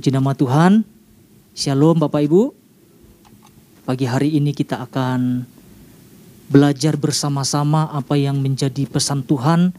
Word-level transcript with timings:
Puji 0.00 0.16
nama 0.16 0.32
Tuhan. 0.32 0.80
Shalom 1.52 2.00
Bapak 2.00 2.24
Ibu. 2.24 2.56
Pagi 3.84 4.08
hari 4.08 4.32
ini 4.32 4.56
kita 4.56 4.80
akan 4.88 5.44
belajar 6.48 6.96
bersama-sama 6.96 7.84
apa 7.92 8.16
yang 8.16 8.40
menjadi 8.40 8.88
pesan 8.88 9.20
Tuhan 9.28 9.76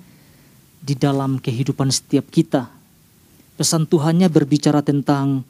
di 0.77 0.93
dalam 0.93 1.41
kehidupan 1.41 1.89
setiap 1.89 2.29
kita. 2.29 2.69
Pesan 3.57 3.89
Tuhannya 3.89 4.29
berbicara 4.29 4.85
tentang 4.85 5.41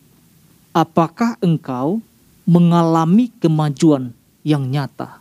apakah 0.71 1.35
engkau 1.43 1.99
mengalami 2.47 3.27
kemajuan 3.43 4.15
yang 4.39 4.71
nyata? 4.71 5.19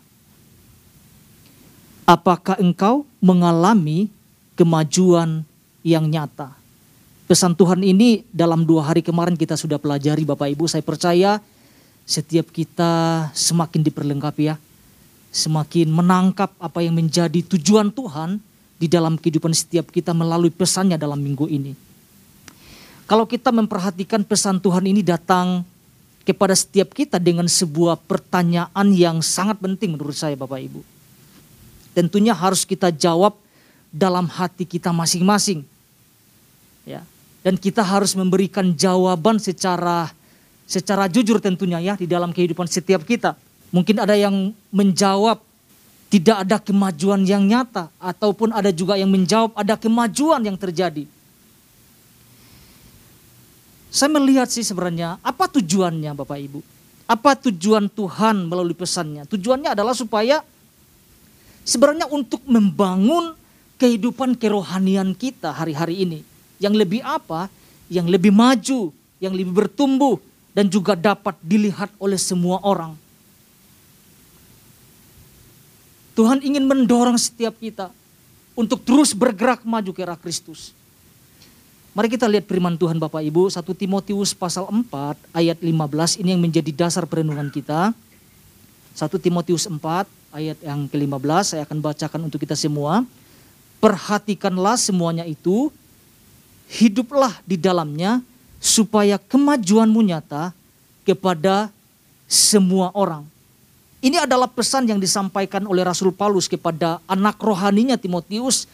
Apakah 2.06 2.54
engkau 2.62 3.02
mengalami 3.18 4.14
kemajuan 4.54 5.42
yang 5.82 6.06
nyata? 6.06 6.59
Pesan 7.30 7.54
Tuhan 7.54 7.78
ini 7.86 8.26
dalam 8.34 8.66
dua 8.66 8.90
hari 8.90 9.06
kemarin 9.06 9.38
kita 9.38 9.54
sudah 9.54 9.78
pelajari 9.78 10.26
Bapak 10.26 10.50
Ibu. 10.50 10.66
Saya 10.66 10.82
percaya 10.82 11.38
setiap 12.02 12.50
kita 12.50 13.30
semakin 13.38 13.86
diperlengkapi 13.86 14.50
ya. 14.50 14.58
Semakin 15.30 15.94
menangkap 15.94 16.50
apa 16.58 16.82
yang 16.82 16.98
menjadi 16.98 17.38
tujuan 17.54 17.94
Tuhan 17.94 18.42
di 18.82 18.90
dalam 18.90 19.14
kehidupan 19.14 19.54
setiap 19.54 19.94
kita 19.94 20.10
melalui 20.10 20.50
pesannya 20.50 20.98
dalam 20.98 21.22
minggu 21.22 21.46
ini. 21.46 21.78
Kalau 23.06 23.30
kita 23.30 23.54
memperhatikan 23.54 24.26
pesan 24.26 24.58
Tuhan 24.58 24.90
ini 24.90 25.06
datang 25.06 25.62
kepada 26.26 26.58
setiap 26.58 26.90
kita 26.90 27.22
dengan 27.22 27.46
sebuah 27.46 28.10
pertanyaan 28.10 28.90
yang 28.90 29.22
sangat 29.22 29.62
penting 29.62 29.94
menurut 29.94 30.18
saya 30.18 30.34
Bapak 30.34 30.66
Ibu. 30.66 30.82
Tentunya 31.94 32.34
harus 32.34 32.66
kita 32.66 32.90
jawab 32.90 33.38
dalam 33.94 34.26
hati 34.26 34.66
kita 34.66 34.90
masing-masing. 34.90 35.62
Ya, 36.82 37.06
dan 37.41 37.57
kita 37.57 37.80
harus 37.80 38.13
memberikan 38.13 38.77
jawaban 38.77 39.41
secara 39.41 40.13
secara 40.69 41.10
jujur 41.10 41.43
tentunya 41.43 41.80
ya 41.83 41.95
di 41.96 42.07
dalam 42.07 42.30
kehidupan 42.30 42.69
setiap 42.69 43.02
kita. 43.02 43.35
Mungkin 43.74 44.02
ada 44.02 44.15
yang 44.15 44.52
menjawab 44.71 45.41
tidak 46.11 46.37
ada 46.46 46.57
kemajuan 46.59 47.23
yang 47.23 47.43
nyata 47.46 47.91
ataupun 48.02 48.51
ada 48.51 48.74
juga 48.74 48.99
yang 48.99 49.11
menjawab 49.11 49.55
ada 49.55 49.74
kemajuan 49.79 50.43
yang 50.43 50.59
terjadi. 50.59 51.07
Saya 53.91 54.11
melihat 54.15 54.46
sih 54.46 54.63
sebenarnya 54.63 55.18
apa 55.18 55.51
tujuannya 55.51 56.15
Bapak 56.15 56.38
Ibu? 56.38 56.61
Apa 57.11 57.35
tujuan 57.51 57.91
Tuhan 57.91 58.46
melalui 58.46 58.74
pesannya? 58.79 59.27
Tujuannya 59.27 59.74
adalah 59.74 59.99
supaya 59.99 60.46
sebenarnya 61.66 62.07
untuk 62.07 62.38
membangun 62.46 63.35
kehidupan 63.83 64.38
kerohanian 64.38 65.11
kita 65.19 65.50
hari-hari 65.50 66.06
ini 66.06 66.29
yang 66.60 66.76
lebih 66.76 67.00
apa? 67.00 67.48
Yang 67.91 68.06
lebih 68.12 68.30
maju, 68.30 68.92
yang 69.19 69.34
lebih 69.34 69.50
bertumbuh 69.50 70.20
dan 70.54 70.69
juga 70.69 70.94
dapat 70.94 71.34
dilihat 71.42 71.91
oleh 71.97 72.20
semua 72.20 72.60
orang. 72.62 72.94
Tuhan 76.14 76.44
ingin 76.44 76.69
mendorong 76.69 77.16
setiap 77.16 77.56
kita 77.56 77.88
untuk 78.53 78.84
terus 78.84 79.16
bergerak 79.16 79.64
maju 79.64 79.91
ke 79.91 80.04
arah 80.04 80.20
Kristus. 80.20 80.76
Mari 81.97 82.06
kita 82.12 82.28
lihat 82.31 82.47
firman 82.47 82.78
Tuhan 82.78 83.03
Bapak 83.03 83.25
Ibu, 83.25 83.50
1 83.50 83.66
Timotius 83.75 84.31
pasal 84.31 84.69
4 84.69 84.86
ayat 85.34 85.58
15 85.58 86.22
ini 86.22 86.36
yang 86.36 86.42
menjadi 86.42 86.70
dasar 86.70 87.03
perenungan 87.08 87.50
kita. 87.50 87.91
1 88.94 89.10
Timotius 89.19 89.66
4 89.66 89.81
ayat 90.31 90.58
yang 90.62 90.86
ke-15 90.86 91.42
saya 91.42 91.62
akan 91.66 91.78
bacakan 91.82 92.20
untuk 92.31 92.38
kita 92.38 92.54
semua. 92.54 93.03
Perhatikanlah 93.81 94.76
semuanya 94.76 95.25
itu 95.25 95.72
hiduplah 96.70 97.42
di 97.42 97.58
dalamnya 97.58 98.22
supaya 98.62 99.19
kemajuanmu 99.19 99.98
nyata 100.06 100.54
kepada 101.03 101.75
semua 102.31 102.94
orang. 102.94 103.26
Ini 104.00 104.25
adalah 104.25 104.48
pesan 104.48 104.86
yang 104.88 105.03
disampaikan 105.03 105.66
oleh 105.66 105.82
Rasul 105.82 106.14
Paulus 106.14 106.47
kepada 106.47 107.03
anak 107.10 107.36
rohaninya 107.42 107.98
Timotius 107.98 108.64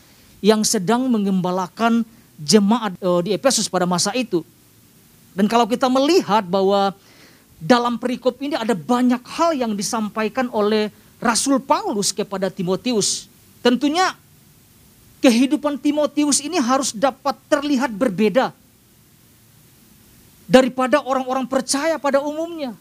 yang 0.45 0.63
sedang 0.63 1.09
mengembalakan 1.09 2.05
jemaat 2.37 2.95
eh, 3.01 3.21
di 3.25 3.31
Efesus 3.33 3.67
pada 3.67 3.89
masa 3.89 4.13
itu. 4.13 4.45
Dan 5.33 5.49
kalau 5.49 5.65
kita 5.67 5.89
melihat 5.89 6.45
bahwa 6.47 6.95
dalam 7.57 7.97
perikop 7.97 8.37
ini 8.45 8.55
ada 8.55 8.77
banyak 8.77 9.21
hal 9.25 9.57
yang 9.57 9.73
disampaikan 9.73 10.53
oleh 10.53 10.93
Rasul 11.17 11.59
Paulus 11.59 12.13
kepada 12.13 12.53
Timotius. 12.53 13.27
Tentunya 13.65 14.13
kehidupan 15.21 15.81
Timotius 15.81 16.45
ini 16.45 16.61
harus 16.61 16.93
dapat 16.93 17.37
terlihat 17.49 17.93
berbeda 17.93 18.53
daripada 20.47 21.03
orang-orang 21.03 21.45
percaya 21.49 21.97
pada 21.99 22.23
umumnya. 22.23 22.77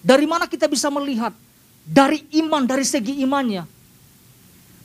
Dari 0.00 0.24
mana 0.24 0.48
kita 0.48 0.64
bisa 0.70 0.88
melihat? 0.88 1.34
Dari 1.84 2.24
iman, 2.40 2.64
dari 2.64 2.86
segi 2.86 3.20
imannya. 3.20 3.66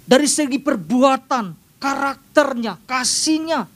Dari 0.05 0.27
segi 0.27 0.59
perbuatan, 0.59 1.55
karakternya, 1.79 2.81
kasihnya. 2.83 3.69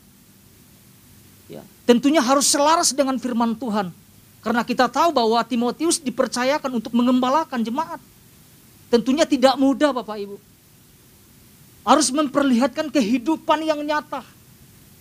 Ya, 1.49 1.63
tentunya 1.87 2.21
harus 2.21 2.49
selaras 2.49 2.91
dengan 2.91 3.17
firman 3.17 3.55
Tuhan. 3.55 3.93
Karena 4.39 4.63
kita 4.63 4.87
tahu 4.87 5.11
bahwa 5.11 5.39
Timotius 5.43 5.99
dipercayakan 5.99 6.79
untuk 6.79 6.91
mengembalakan 6.95 7.59
jemaat. 7.63 7.99
Tentunya 8.89 9.27
tidak 9.27 9.53
mudah 9.59 9.93
Bapak 9.93 10.17
Ibu 10.17 10.48
harus 11.89 12.13
memperlihatkan 12.13 12.93
kehidupan 12.93 13.65
yang 13.65 13.81
nyata. 13.81 14.21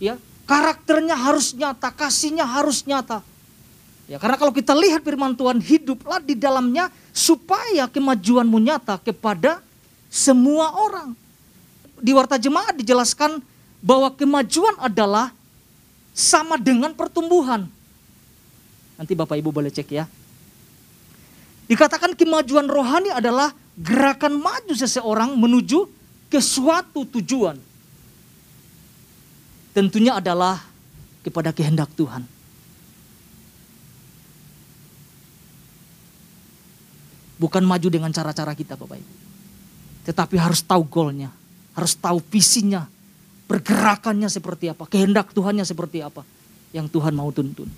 Ya, 0.01 0.17
karakternya 0.49 1.13
harus 1.13 1.53
nyata, 1.53 1.93
kasihnya 1.93 2.49
harus 2.49 2.81
nyata. 2.89 3.21
Ya, 4.09 4.17
karena 4.17 4.41
kalau 4.41 4.57
kita 4.57 4.73
lihat 4.73 5.05
firman 5.05 5.37
Tuhan, 5.37 5.61
hiduplah 5.61 6.17
di 6.17 6.33
dalamnya 6.33 6.89
supaya 7.13 7.85
kemajuanmu 7.93 8.57
nyata 8.57 8.97
kepada 9.05 9.61
semua 10.09 10.73
orang. 10.81 11.13
Di 12.01 12.17
warta 12.17 12.41
jemaat 12.41 12.73
dijelaskan 12.73 13.45
bahwa 13.85 14.09
kemajuan 14.17 14.81
adalah 14.81 15.29
sama 16.17 16.57
dengan 16.57 16.97
pertumbuhan. 16.97 17.69
Nanti 18.97 19.13
Bapak 19.13 19.37
Ibu 19.37 19.53
boleh 19.53 19.69
cek 19.69 19.89
ya. 19.93 20.09
Dikatakan 21.69 22.17
kemajuan 22.17 22.65
rohani 22.65 23.13
adalah 23.13 23.53
gerakan 23.77 24.41
maju 24.41 24.73
seseorang 24.73 25.37
menuju 25.37 25.98
ke 26.29 26.41
suatu 26.41 27.09
tujuan. 27.09 27.57
Tentunya 29.73 30.17
adalah 30.21 30.61
kepada 31.25 31.53
kehendak 31.53 31.93
Tuhan. 31.97 32.25
Bukan 37.39 37.63
maju 37.63 37.89
dengan 37.89 38.11
cara-cara 38.11 38.51
kita 38.53 38.75
Bapak 38.75 38.99
Ibu. 38.99 39.15
Tetapi 40.11 40.35
harus 40.41 40.59
tahu 40.65 40.83
goalnya. 40.91 41.31
Harus 41.79 41.95
tahu 41.95 42.19
visinya. 42.19 42.91
Pergerakannya 43.47 44.27
seperti 44.27 44.75
apa. 44.75 44.91
Kehendak 44.91 45.31
Tuhannya 45.31 45.63
seperti 45.63 46.03
apa. 46.03 46.27
Yang 46.75 46.99
Tuhan 46.99 47.15
mau 47.15 47.31
tuntun. 47.31 47.71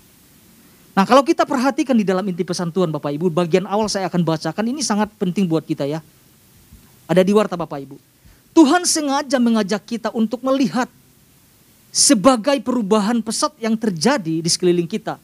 Nah 0.91 1.05
kalau 1.07 1.21
kita 1.21 1.45
perhatikan 1.45 1.95
di 1.95 2.03
dalam 2.03 2.25
inti 2.25 2.41
pesan 2.41 2.73
Tuhan 2.73 2.89
Bapak 2.89 3.13
Ibu. 3.13 3.29
Bagian 3.29 3.69
awal 3.69 3.85
saya 3.85 4.09
akan 4.09 4.25
bacakan. 4.25 4.65
Ini 4.65 4.81
sangat 4.81 5.13
penting 5.21 5.45
buat 5.45 5.61
kita 5.61 5.85
ya. 5.85 6.01
Ada 7.05 7.21
di 7.21 7.29
warta 7.29 7.53
Bapak 7.53 7.77
Ibu. 7.85 8.10
Tuhan 8.51 8.83
sengaja 8.83 9.39
mengajak 9.39 9.83
kita 9.87 10.09
untuk 10.11 10.43
melihat 10.43 10.91
sebagai 11.91 12.59
perubahan 12.63 13.19
pesat 13.19 13.51
yang 13.59 13.75
terjadi 13.75 14.39
di 14.43 14.49
sekeliling 14.51 14.87
kita. 14.87 15.19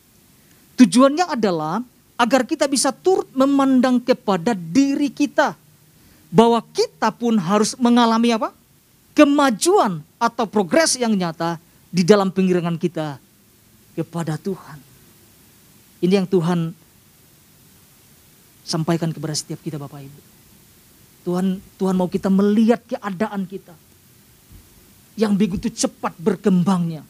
Tujuannya 0.80 1.26
adalah 1.32 1.84
agar 2.20 2.44
kita 2.44 2.68
bisa 2.68 2.92
turut 2.92 3.28
memandang 3.36 4.00
kepada 4.04 4.56
diri 4.56 5.12
kita. 5.12 5.56
Bahwa 6.28 6.60
kita 6.76 7.08
pun 7.16 7.40
harus 7.40 7.72
mengalami 7.80 8.36
apa? 8.36 8.52
Kemajuan 9.16 10.04
atau 10.20 10.44
progres 10.44 11.00
yang 11.00 11.16
nyata 11.16 11.56
di 11.88 12.04
dalam 12.04 12.28
pengirangan 12.28 12.76
kita 12.76 13.16
kepada 13.96 14.36
Tuhan. 14.36 14.78
Ini 16.04 16.22
yang 16.22 16.28
Tuhan 16.28 16.76
sampaikan 18.68 19.10
kepada 19.16 19.34
setiap 19.34 19.64
kita 19.64 19.80
Bapak 19.80 20.04
Ibu. 20.04 20.37
Tuhan 21.28 21.60
Tuhan 21.76 21.96
mau 22.00 22.08
kita 22.08 22.32
melihat 22.32 22.80
keadaan 22.88 23.44
kita 23.44 23.76
yang 25.20 25.36
begitu 25.36 25.68
cepat 25.68 26.16
berkembangnya, 26.16 27.04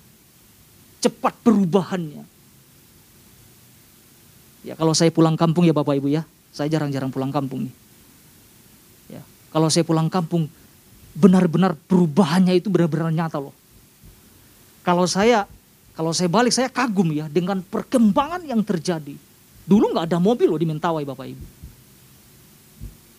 cepat 0.97 1.37
perubahannya. 1.45 2.25
Ya 4.65 4.73
kalau 4.73 4.97
saya 4.97 5.13
pulang 5.13 5.37
kampung 5.37 5.69
ya 5.69 5.75
Bapak 5.75 6.01
Ibu 6.01 6.09
ya, 6.09 6.25
saya 6.49 6.65
jarang-jarang 6.65 7.13
pulang 7.13 7.29
kampung 7.29 7.69
nih. 7.69 7.75
Ya, 9.19 9.21
kalau 9.53 9.69
saya 9.69 9.85
pulang 9.85 10.09
kampung 10.09 10.49
benar-benar 11.13 11.77
perubahannya 11.85 12.57
itu 12.57 12.73
benar-benar 12.73 13.13
nyata 13.13 13.37
loh. 13.37 13.53
Kalau 14.81 15.05
saya 15.05 15.45
kalau 15.93 16.09
saya 16.09 16.31
balik 16.31 16.55
saya 16.55 16.73
kagum 16.73 17.13
ya 17.13 17.29
dengan 17.29 17.61
perkembangan 17.61 18.41
yang 18.49 18.65
terjadi. 18.65 19.13
Dulu 19.67 19.93
nggak 19.93 20.09
ada 20.09 20.17
mobil 20.17 20.47
loh 20.49 20.57
di 20.57 20.65
Mentawai 20.65 21.05
Bapak 21.05 21.27
Ibu. 21.27 21.56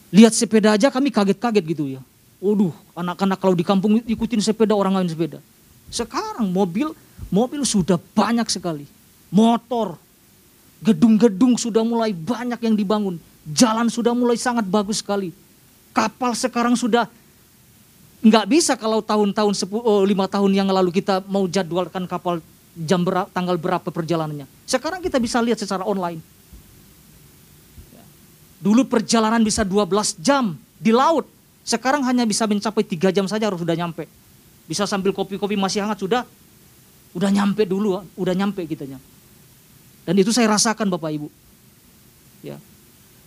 Lihat 0.09 0.33
sepeda 0.33 0.75
aja 0.75 0.89
kami 0.89 1.13
kaget-kaget 1.13 1.65
gitu 1.65 1.85
ya. 1.99 2.01
Waduh, 2.39 2.73
anak-anak 2.95 3.39
kalau 3.43 3.55
di 3.59 3.67
kampung 3.67 3.99
ikutin 4.03 4.41
sepeda 4.41 4.73
orang 4.73 4.95
lain 4.97 5.11
sepeda. 5.11 5.43
Sekarang 5.91 6.49
mobil 6.49 6.95
mobil 7.29 7.61
sudah 7.67 8.01
banyak 8.15 8.47
sekali. 8.49 8.87
Motor, 9.29 10.01
Gedung-gedung 10.79 11.59
sudah 11.59 11.83
mulai 11.83 12.15
banyak 12.15 12.63
yang 12.63 12.79
dibangun. 12.79 13.19
Jalan 13.51 13.91
sudah 13.91 14.15
mulai 14.15 14.39
sangat 14.39 14.63
bagus 14.63 15.03
sekali. 15.03 15.35
Kapal 15.91 16.39
sekarang 16.39 16.79
sudah 16.79 17.11
nggak 18.23 18.47
bisa 18.47 18.79
kalau 18.79 19.03
tahun-tahun 19.03 19.55
oh, 19.75 20.07
lima 20.07 20.31
tahun 20.31 20.51
yang 20.55 20.69
lalu 20.71 20.95
kita 20.95 21.23
mau 21.27 21.47
jadwalkan 21.51 22.07
kapal 22.07 22.39
jam 22.79 23.03
berapa, 23.03 23.27
tanggal 23.35 23.59
berapa 23.59 23.89
perjalanannya. 23.91 24.47
Sekarang 24.71 25.03
kita 25.03 25.19
bisa 25.19 25.43
lihat 25.43 25.59
secara 25.59 25.83
online. 25.83 26.23
Dulu 28.59 28.87
perjalanan 28.91 29.43
bisa 29.43 29.63
12 29.63 30.19
jam 30.19 30.59
di 30.79 30.91
laut. 30.91 31.27
Sekarang 31.63 32.03
hanya 32.03 32.27
bisa 32.27 32.49
mencapai 32.49 32.83
3 32.83 33.15
jam 33.15 33.27
saja 33.31 33.47
harus 33.47 33.63
sudah 33.63 33.77
nyampe. 33.79 34.11
Bisa 34.67 34.85
sambil 34.85 35.15
kopi-kopi 35.15 35.55
masih 35.55 35.87
hangat 35.87 36.03
sudah 36.03 36.23
udah 37.17 37.31
nyampe 37.33 37.65
dulu, 37.65 38.05
udah 38.19 38.35
nyampe 38.37 38.67
kitanya. 38.69 39.01
Dan 40.05 40.15
itu 40.17 40.33
saya 40.33 40.49
rasakan 40.49 40.89
Bapak 40.89 41.11
Ibu. 41.13 41.29
Ya. 42.41 42.57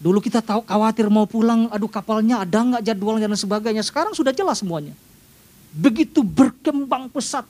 Dulu 0.01 0.17
kita 0.17 0.41
tahu 0.41 0.65
khawatir 0.65 1.05
mau 1.13 1.29
pulang, 1.29 1.69
aduh 1.69 1.85
kapalnya 1.85 2.41
ada 2.41 2.57
nggak 2.57 2.81
jadwalnya 2.81 3.29
dan 3.29 3.37
sebagainya. 3.37 3.85
Sekarang 3.85 4.17
sudah 4.17 4.33
jelas 4.33 4.65
semuanya. 4.65 4.97
Begitu 5.71 6.25
berkembang 6.25 7.07
pesat. 7.13 7.45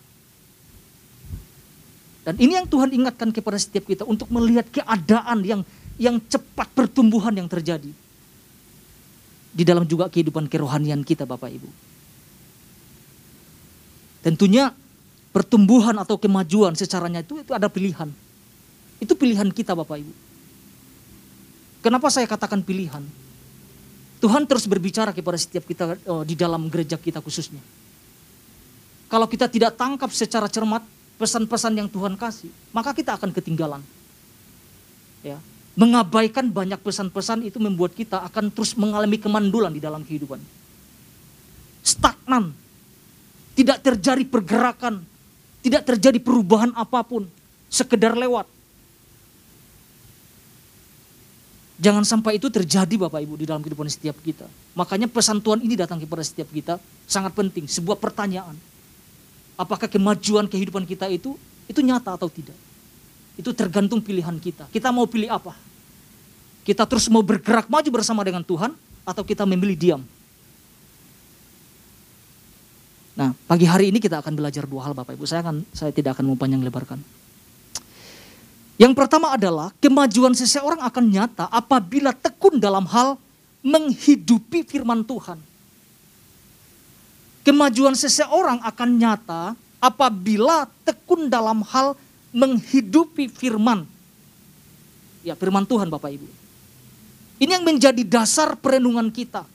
Dan 2.21 2.37
ini 2.37 2.53
yang 2.59 2.67
Tuhan 2.67 2.91
ingatkan 2.93 3.33
kepada 3.33 3.57
setiap 3.57 3.87
kita 3.87 4.03
untuk 4.05 4.29
melihat 4.29 4.67
keadaan 4.69 5.41
yang 5.41 5.61
yang 6.01 6.17
cepat 6.25 6.65
pertumbuhan 6.73 7.29
yang 7.37 7.45
terjadi. 7.45 7.93
Di 9.53 9.61
dalam 9.61 9.85
juga 9.85 10.09
kehidupan 10.09 10.49
kerohanian 10.49 11.05
kita 11.05 11.29
Bapak 11.29 11.53
Ibu. 11.53 11.69
Tentunya 14.25 14.73
pertumbuhan 15.29 15.93
atau 16.01 16.17
kemajuan 16.17 16.73
secaranya 16.73 17.21
itu 17.21 17.45
itu 17.45 17.53
ada 17.53 17.69
pilihan. 17.69 18.09
Itu 18.97 19.13
pilihan 19.13 19.53
kita 19.53 19.77
Bapak 19.77 20.01
Ibu. 20.01 20.13
Kenapa 21.85 22.09
saya 22.09 22.25
katakan 22.25 22.65
pilihan? 22.65 23.05
Tuhan 24.21 24.45
terus 24.45 24.69
berbicara 24.69 25.13
kepada 25.13 25.37
setiap 25.37 25.65
kita 25.65 25.97
oh, 26.05 26.21
di 26.21 26.33
dalam 26.37 26.69
gereja 26.69 26.97
kita 26.97 27.21
khususnya. 27.21 27.61
Kalau 29.09 29.25
kita 29.25 29.49
tidak 29.49 29.75
tangkap 29.75 30.13
secara 30.13 30.47
cermat 30.47 30.85
pesan-pesan 31.17 31.73
yang 31.75 31.89
Tuhan 31.89 32.15
kasih, 32.15 32.53
maka 32.71 32.93
kita 32.93 33.17
akan 33.17 33.33
ketinggalan. 33.33 33.81
Ya, 35.25 35.41
mengabaikan 35.75 36.51
banyak 36.51 36.79
pesan-pesan 36.83 37.47
itu 37.47 37.57
membuat 37.57 37.95
kita 37.95 38.19
akan 38.27 38.51
terus 38.51 38.75
mengalami 38.75 39.15
kemandulan 39.15 39.71
di 39.71 39.79
dalam 39.79 40.03
kehidupan. 40.03 40.39
Stagnan. 41.81 42.51
Tidak 43.51 43.83
terjadi 43.83 44.23
pergerakan, 44.31 45.03
tidak 45.59 45.83
terjadi 45.83 46.23
perubahan 46.23 46.71
apa 46.71 47.03
pun, 47.03 47.27
sekedar 47.67 48.15
lewat. 48.15 48.47
Jangan 51.81 52.05
sampai 52.07 52.37
itu 52.39 52.47
terjadi 52.47 52.95
Bapak 52.95 53.25
Ibu 53.25 53.41
di 53.41 53.45
dalam 53.49 53.59
kehidupan 53.59 53.89
setiap 53.91 54.15
kita. 54.23 54.45
Makanya 54.77 55.09
pesan 55.09 55.41
Tuhan 55.43 55.65
ini 55.65 55.75
datang 55.75 55.99
kepada 55.99 56.21
setiap 56.21 56.47
kita 56.53 56.77
sangat 57.09 57.33
penting. 57.33 57.65
Sebuah 57.65 57.97
pertanyaan. 57.97 58.53
Apakah 59.59 59.89
kemajuan 59.89 60.45
kehidupan 60.45 60.85
kita 60.85 61.09
itu 61.11 61.35
itu 61.65 61.79
nyata 61.81 62.15
atau 62.15 62.29
tidak? 62.29 62.55
Itu 63.39 63.55
tergantung 63.55 64.03
pilihan 64.03 64.35
kita. 64.37 64.67
Kita 64.69 64.91
mau 64.91 65.07
pilih 65.07 65.31
apa? 65.31 65.55
Kita 66.61 66.85
terus 66.85 67.09
mau 67.09 67.25
bergerak 67.25 67.71
maju 67.71 67.89
bersama 67.89 68.21
dengan 68.21 68.45
Tuhan 68.45 68.75
atau 69.01 69.23
kita 69.25 69.47
memilih 69.49 69.77
diam? 69.77 70.01
Nah, 73.17 73.35
pagi 73.45 73.67
hari 73.67 73.91
ini 73.91 73.99
kita 73.99 74.23
akan 74.23 74.33
belajar 74.33 74.63
dua 74.63 74.87
hal 74.87 74.93
Bapak 74.95 75.17
Ibu. 75.19 75.27
Saya 75.27 75.43
akan 75.43 75.67
saya 75.75 75.91
tidak 75.91 76.15
akan 76.17 76.31
mau 76.31 76.37
panjang 76.39 76.63
lebarkan. 76.63 77.01
Yang 78.81 78.93
pertama 78.97 79.37
adalah 79.37 79.69
kemajuan 79.77 80.33
seseorang 80.33 80.81
akan 80.81 81.05
nyata 81.05 81.45
apabila 81.53 82.15
tekun 82.17 82.57
dalam 82.57 82.87
hal 82.89 83.13
menghidupi 83.61 84.65
firman 84.65 85.05
Tuhan. 85.05 85.37
Kemajuan 87.45 87.93
seseorang 87.93 88.57
akan 88.61 88.89
nyata 88.97 89.53
apabila 89.77 90.65
tekun 90.85 91.29
dalam 91.29 91.61
hal 91.61 91.93
menghidupi 92.31 93.27
firman. 93.27 93.85
Ya, 95.21 95.37
firman 95.37 95.67
Tuhan 95.67 95.87
Bapak 95.91 96.11
Ibu. 96.17 96.27
Ini 97.41 97.57
yang 97.59 97.65
menjadi 97.65 98.01
dasar 98.05 98.57
perenungan 98.57 99.09
kita 99.13 99.45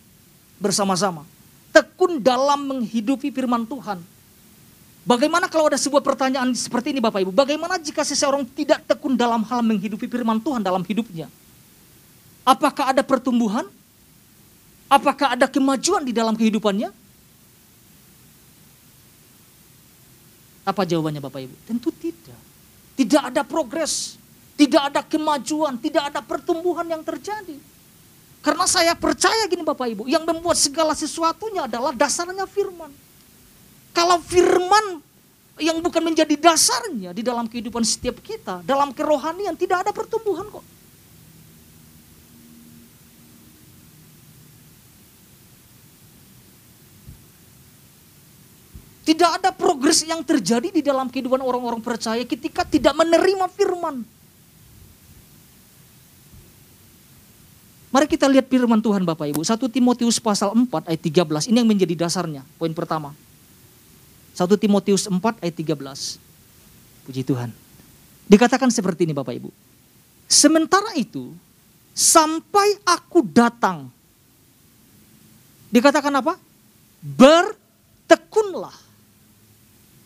bersama-sama. 0.63 1.27
Tekun 1.75 2.23
dalam 2.23 2.67
menghidupi 2.67 3.29
firman 3.35 3.67
Tuhan. 3.67 4.01
Bagaimana 5.07 5.47
kalau 5.47 5.71
ada 5.71 5.79
sebuah 5.79 6.03
pertanyaan 6.03 6.51
seperti 6.51 6.91
ini 6.91 6.99
Bapak 6.99 7.23
Ibu? 7.23 7.31
Bagaimana 7.31 7.79
jika 7.79 8.03
seseorang 8.03 8.43
tidak 8.43 8.83
tekun 8.91 9.15
dalam 9.15 9.47
hal 9.47 9.63
menghidupi 9.63 10.11
firman 10.11 10.43
Tuhan 10.43 10.67
dalam 10.67 10.83
hidupnya? 10.83 11.31
Apakah 12.43 12.91
ada 12.91 13.07
pertumbuhan? 13.07 13.67
Apakah 14.91 15.35
ada 15.35 15.47
kemajuan 15.47 16.03
di 16.03 16.15
dalam 16.15 16.35
kehidupannya? 16.35 16.91
Apa 20.67 20.83
jawabannya 20.83 21.23
Bapak 21.23 21.47
Ibu? 21.47 21.55
Tentu 21.71 21.95
tidak. 22.97 23.31
Ada 23.31 23.43
progres, 23.45 24.17
tidak 24.57 24.91
ada 24.91 25.01
kemajuan, 25.05 25.77
tidak 25.77 26.11
ada 26.11 26.21
pertumbuhan 26.25 26.89
yang 26.89 27.05
terjadi. 27.05 27.61
Karena 28.41 28.65
saya 28.65 28.95
percaya 28.95 29.45
gini 29.51 29.67
Bapak 29.67 29.91
Ibu, 29.91 30.03
yang 30.07 30.23
membuat 30.23 30.55
segala 30.55 30.95
sesuatunya 30.95 31.67
adalah 31.67 31.91
dasarnya 31.91 32.47
firman. 32.47 32.95
Kalau 33.91 34.23
firman 34.23 35.03
yang 35.57 35.81
bukan 35.81 36.05
menjadi 36.05 36.37
dasarnya 36.37 37.17
di 37.17 37.25
dalam 37.25 37.49
kehidupan 37.49 37.83
setiap 37.83 38.21
kita, 38.23 38.61
dalam 38.63 38.93
kerohanian 38.93 39.57
tidak 39.57 39.89
ada 39.89 39.91
pertumbuhan 39.91 40.47
kok. 40.53 40.76
Tidak 49.07 49.39
ada 49.39 49.55
progres 49.55 50.03
yang 50.03 50.19
terjadi 50.27 50.75
di 50.75 50.83
dalam 50.83 51.07
kehidupan 51.07 51.39
orang-orang 51.39 51.79
percaya 51.79 52.27
ketika 52.27 52.67
tidak 52.67 52.91
menerima 52.91 53.47
firman. 53.55 54.03
Mari 57.95 58.11
kita 58.11 58.27
lihat 58.27 58.51
firman 58.51 58.83
Tuhan 58.83 59.07
Bapak 59.07 59.31
Ibu. 59.31 59.47
1 59.47 59.63
Timotius 59.71 60.19
pasal 60.19 60.51
4 60.51 60.91
ayat 60.91 60.99
13. 60.99 61.47
Ini 61.55 61.63
yang 61.63 61.71
menjadi 61.71 61.95
dasarnya. 61.95 62.43
Poin 62.59 62.75
pertama. 62.75 63.15
1 64.35 64.43
Timotius 64.59 65.07
4 65.07 65.23
ayat 65.23 65.55
13. 65.55 67.07
Puji 67.07 67.23
Tuhan. 67.23 67.55
Dikatakan 68.27 68.75
seperti 68.75 69.07
ini 69.07 69.15
Bapak 69.15 69.39
Ibu. 69.39 69.55
Sementara 70.27 70.99
itu, 70.99 71.31
sampai 71.95 72.83
aku 72.83 73.23
datang. 73.23 73.87
Dikatakan 75.71 76.11
apa? 76.11 76.35
Bertekunlah 77.07 78.86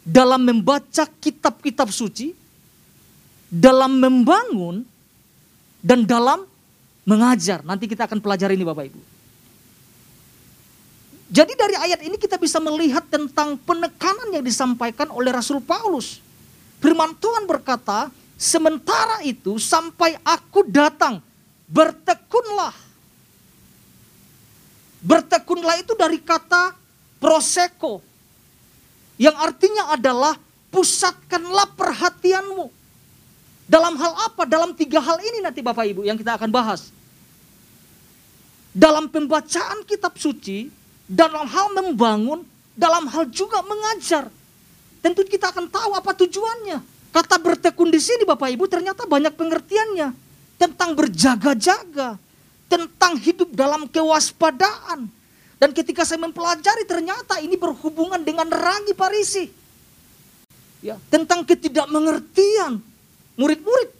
dalam 0.04 0.40
membaca 0.42 1.04
kitab-kitab 1.06 1.92
suci, 1.92 2.32
dalam 3.50 4.00
membangun, 4.00 4.82
dan 5.80 6.04
dalam 6.04 6.44
mengajar. 7.08 7.64
Nanti 7.64 7.88
kita 7.88 8.04
akan 8.08 8.20
pelajari 8.20 8.54
ini 8.56 8.64
Bapak 8.64 8.84
Ibu. 8.92 9.00
Jadi 11.30 11.52
dari 11.54 11.78
ayat 11.78 12.00
ini 12.02 12.18
kita 12.18 12.34
bisa 12.42 12.58
melihat 12.58 13.06
tentang 13.06 13.54
penekanan 13.62 14.34
yang 14.34 14.42
disampaikan 14.42 15.06
oleh 15.14 15.30
Rasul 15.30 15.62
Paulus. 15.62 16.18
Firman 16.82 17.14
Tuhan 17.14 17.46
berkata, 17.46 18.10
sementara 18.34 19.22
itu 19.22 19.54
sampai 19.62 20.18
aku 20.26 20.66
datang, 20.66 21.22
bertekunlah. 21.70 22.74
Bertekunlah 25.00 25.78
itu 25.78 25.94
dari 25.94 26.18
kata 26.18 26.74
proseko. 27.22 28.09
Yang 29.20 29.36
artinya 29.36 29.92
adalah 29.92 30.32
pusatkanlah 30.72 31.68
perhatianmu. 31.76 32.72
Dalam 33.68 33.94
hal 34.00 34.12
apa? 34.32 34.48
Dalam 34.48 34.72
tiga 34.72 34.96
hal 34.96 35.20
ini 35.20 35.44
nanti 35.44 35.60
Bapak 35.60 35.84
Ibu 35.84 36.08
yang 36.08 36.16
kita 36.16 36.40
akan 36.40 36.48
bahas. 36.48 36.88
Dalam 38.72 39.12
pembacaan 39.12 39.84
kitab 39.84 40.16
suci, 40.16 40.72
dalam 41.04 41.44
hal 41.44 41.68
membangun, 41.76 42.48
dalam 42.72 43.04
hal 43.12 43.28
juga 43.28 43.60
mengajar. 43.60 44.32
Tentu 45.04 45.20
kita 45.28 45.52
akan 45.52 45.68
tahu 45.68 45.92
apa 46.00 46.16
tujuannya. 46.16 46.80
Kata 47.12 47.36
bertekun 47.36 47.92
di 47.92 48.00
sini 48.00 48.24
Bapak 48.24 48.48
Ibu 48.56 48.72
ternyata 48.72 49.04
banyak 49.04 49.36
pengertiannya. 49.36 50.16
Tentang 50.56 50.96
berjaga-jaga. 50.96 52.16
Tentang 52.72 53.20
hidup 53.20 53.52
dalam 53.52 53.84
kewaspadaan. 53.84 55.19
Dan 55.60 55.76
ketika 55.76 56.08
saya 56.08 56.24
mempelajari 56.24 56.88
ternyata 56.88 57.36
ini 57.36 57.52
berhubungan 57.52 58.24
dengan 58.24 58.48
rangi 58.48 58.96
parisi. 58.96 59.44
Ya, 60.80 60.96
tentang 61.12 61.44
ketidakmengertian 61.44 62.80
murid-murid. 63.36 63.92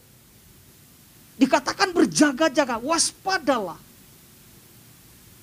Dikatakan 1.37 1.93
berjaga-jaga, 1.93 2.81
waspadalah 2.81 3.76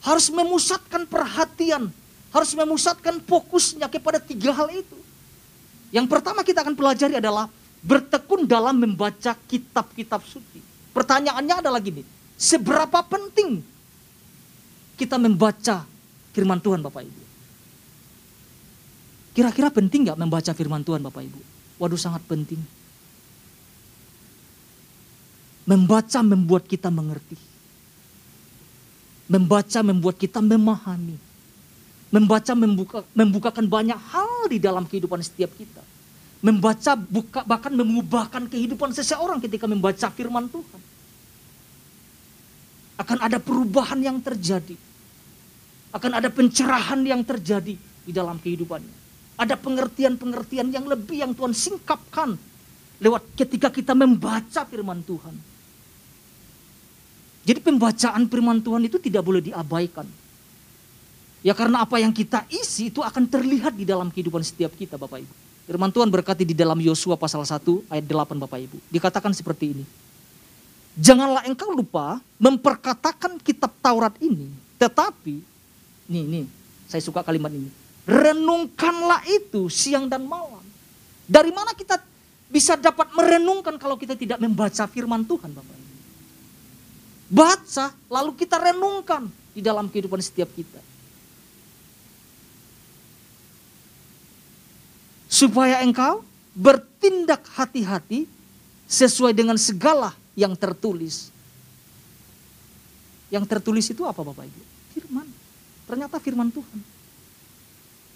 harus 0.02 0.34
memusatkan 0.34 1.06
perhatian, 1.06 1.94
harus 2.34 2.52
memusatkan 2.58 3.22
fokusnya 3.22 3.86
kepada 3.86 4.18
tiga 4.18 4.54
hal 4.58 4.74
itu. 4.74 4.98
Yang 5.94 6.10
pertama 6.10 6.42
kita 6.42 6.66
akan 6.66 6.74
pelajari 6.74 7.22
adalah 7.22 7.46
bertekun 7.86 8.50
dalam 8.50 8.78
membaca 8.78 9.38
kitab-kitab 9.46 10.26
suci. 10.26 10.62
Pertanyaannya 10.98 11.62
adalah 11.62 11.78
gini, 11.78 12.02
seberapa 12.34 13.06
penting 13.06 13.62
kita 14.98 15.22
membaca 15.22 15.86
firman 16.38 16.62
Tuhan 16.62 16.86
Bapak 16.86 17.02
Ibu? 17.02 17.22
Kira-kira 19.34 19.74
penting 19.74 20.06
nggak 20.06 20.22
membaca 20.22 20.52
firman 20.54 20.86
Tuhan 20.86 21.02
Bapak 21.02 21.26
Ibu? 21.26 21.42
Waduh 21.82 21.98
sangat 21.98 22.22
penting. 22.30 22.62
Membaca 25.66 26.22
membuat 26.22 26.70
kita 26.70 26.94
mengerti. 26.94 27.38
Membaca 29.30 29.80
membuat 29.82 30.16
kita 30.22 30.40
memahami. 30.40 31.18
Membaca 32.08 32.54
membuka, 32.56 32.98
membukakan 33.12 33.66
banyak 33.68 34.00
hal 34.00 34.48
di 34.48 34.58
dalam 34.64 34.88
kehidupan 34.88 35.20
setiap 35.20 35.52
kita. 35.54 35.84
Membaca 36.40 36.96
buka, 36.96 37.44
bahkan 37.44 37.74
mengubahkan 37.76 38.48
kehidupan 38.48 38.96
seseorang 38.96 39.44
ketika 39.44 39.68
membaca 39.68 40.08
firman 40.14 40.48
Tuhan. 40.48 40.82
Akan 42.98 43.20
ada 43.20 43.38
perubahan 43.38 44.00
yang 44.00 44.18
terjadi. 44.24 44.87
Akan 45.92 46.12
ada 46.14 46.28
pencerahan 46.28 47.00
yang 47.04 47.24
terjadi 47.24 47.76
di 47.80 48.12
dalam 48.12 48.38
kehidupannya. 48.40 48.96
Ada 49.38 49.56
pengertian-pengertian 49.56 50.74
yang 50.74 50.86
lebih 50.90 51.22
yang 51.22 51.32
Tuhan 51.32 51.54
singkapkan 51.54 52.34
lewat 52.98 53.38
ketika 53.38 53.70
kita 53.70 53.94
membaca 53.94 54.66
firman 54.66 55.06
Tuhan. 55.06 55.36
Jadi 57.48 57.60
pembacaan 57.64 58.28
firman 58.28 58.60
Tuhan 58.60 58.82
itu 58.90 59.00
tidak 59.00 59.24
boleh 59.24 59.40
diabaikan. 59.40 60.04
Ya 61.46 61.56
karena 61.56 61.86
apa 61.86 62.02
yang 62.02 62.12
kita 62.12 62.44
isi 62.52 62.92
itu 62.92 63.00
akan 63.00 63.24
terlihat 63.30 63.78
di 63.78 63.88
dalam 63.88 64.12
kehidupan 64.12 64.44
setiap 64.44 64.74
kita 64.76 65.00
Bapak 65.00 65.24
Ibu. 65.24 65.34
Firman 65.68 65.92
Tuhan 65.92 66.12
berkati 66.12 66.44
di 66.44 66.56
dalam 66.56 66.76
Yosua 66.80 67.16
pasal 67.16 67.44
1 67.44 67.64
ayat 67.92 68.04
8 68.04 68.36
Bapak 68.36 68.60
Ibu. 68.60 68.78
Dikatakan 68.92 69.32
seperti 69.32 69.76
ini. 69.78 69.86
Janganlah 70.98 71.46
engkau 71.46 71.70
lupa 71.72 72.18
memperkatakan 72.42 73.38
kitab 73.40 73.70
Taurat 73.80 74.18
ini. 74.18 74.50
Tetapi, 74.82 75.40
nih, 76.08 76.24
nih, 76.24 76.46
saya 76.88 77.04
suka 77.04 77.22
kalimat 77.24 77.52
ini. 77.52 77.70
Renungkanlah 78.08 79.28
itu 79.28 79.68
siang 79.68 80.08
dan 80.08 80.24
malam. 80.24 80.64
Dari 81.28 81.52
mana 81.52 81.76
kita 81.76 82.00
bisa 82.48 82.80
dapat 82.80 83.12
merenungkan 83.12 83.76
kalau 83.76 84.00
kita 84.00 84.16
tidak 84.16 84.40
membaca 84.40 84.88
firman 84.88 85.28
Tuhan 85.28 85.52
Bapak 85.52 85.76
Ibu. 85.76 85.96
Baca, 87.28 87.86
lalu 88.08 88.32
kita 88.40 88.56
renungkan 88.56 89.28
di 89.52 89.60
dalam 89.60 89.92
kehidupan 89.92 90.24
setiap 90.24 90.48
kita. 90.56 90.80
supaya 95.28 95.84
engkau 95.84 96.24
bertindak 96.58 97.44
hati-hati 97.54 98.26
sesuai 98.88 99.36
dengan 99.36 99.60
segala 99.60 100.16
yang 100.34 100.56
tertulis. 100.56 101.30
Yang 103.28 103.46
tertulis 103.46 103.86
itu 103.92 104.08
apa 104.08 104.24
Bapak 104.24 104.48
Ibu? 104.48 104.62
Ternyata 105.88 106.20
firman 106.20 106.52
Tuhan. 106.52 106.80